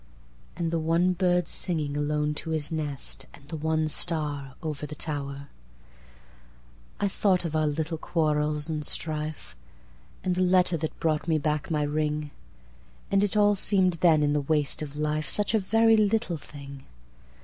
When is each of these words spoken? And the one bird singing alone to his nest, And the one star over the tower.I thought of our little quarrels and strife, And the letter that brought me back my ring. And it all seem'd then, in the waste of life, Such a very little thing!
And 0.57 0.71
the 0.71 0.79
one 0.79 1.13
bird 1.13 1.47
singing 1.47 1.95
alone 1.95 2.33
to 2.33 2.49
his 2.49 2.71
nest, 2.71 3.27
And 3.35 3.47
the 3.49 3.55
one 3.55 3.87
star 3.87 4.55
over 4.63 4.87
the 4.87 4.95
tower.I 4.95 7.07
thought 7.07 7.45
of 7.45 7.55
our 7.55 7.67
little 7.67 7.99
quarrels 7.99 8.67
and 8.67 8.83
strife, 8.83 9.55
And 10.23 10.33
the 10.33 10.41
letter 10.41 10.75
that 10.75 10.99
brought 10.99 11.27
me 11.27 11.37
back 11.37 11.69
my 11.69 11.83
ring. 11.83 12.31
And 13.11 13.23
it 13.23 13.37
all 13.37 13.53
seem'd 13.53 13.99
then, 14.01 14.23
in 14.23 14.33
the 14.33 14.41
waste 14.41 14.81
of 14.81 14.97
life, 14.97 15.29
Such 15.29 15.53
a 15.53 15.59
very 15.59 15.95
little 15.95 16.37
thing! 16.37 16.83